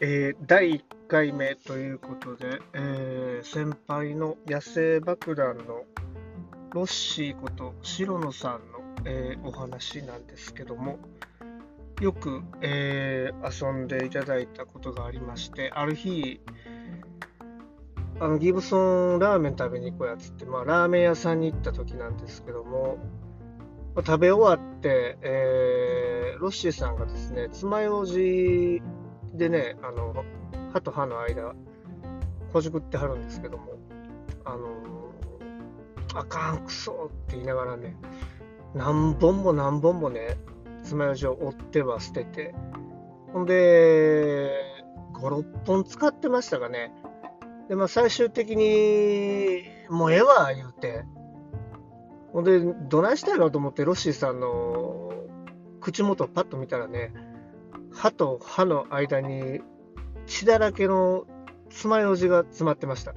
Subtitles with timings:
[0.00, 5.82] えー第1回目ということで、えー先輩の野生爆弾の
[6.72, 10.98] ロッシーこと白野さんの、えーお話なんですけども、
[12.00, 16.40] よく、え遊んでいただいたことがありまして、ある日、
[18.20, 22.98] あのギブソンラーメン食べに行こうやつって、まあ、ラーメン屋さんに行った時なんですけども、
[23.96, 28.80] 食べ終わって、えーロッシーさんがですね、爪楊枝
[29.38, 30.24] でね、あの
[30.72, 31.54] 歯と歯の間、
[32.52, 33.78] ほじくってはるんですけども、
[34.44, 34.68] あの
[36.14, 37.96] あかん、くそって言いながらね、
[38.74, 40.36] 何本も何本もね、
[40.82, 42.54] 爪楊枝を折っては捨てて、
[43.32, 44.50] ほんで、
[45.14, 46.92] 5、6本使ってましたかね。
[47.68, 51.04] で、まあ、最終的に、もうええわ、言うて。
[52.32, 55.12] ほんで、どないしたんやろと思って、ロッシーさんの
[55.80, 57.12] 口元をパッと見たらね、
[57.98, 59.60] 歯と歯の間に
[60.26, 61.26] 血だらけの
[61.68, 63.12] 爪楊枝が詰まってました。